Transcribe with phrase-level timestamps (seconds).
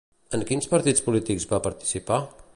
[0.37, 2.23] En quins partits polítics va participar?